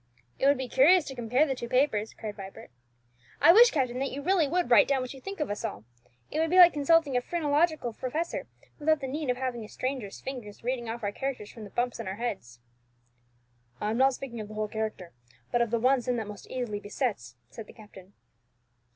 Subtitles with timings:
[0.39, 2.71] "It would be curious to compare the two papers," cried Vibert.
[3.39, 5.83] "I wish, captain, that you really would write down what you think of us all.
[6.31, 8.47] It would be like consulting a phrenological professor,
[8.79, 11.99] without the need of having a stranger's fingers reading off our characters from the bumps
[11.99, 12.59] on our heads."
[13.79, 15.13] "I am not speaking of the whole character,
[15.51, 18.13] but of the one sin that most easily besets," said the captain.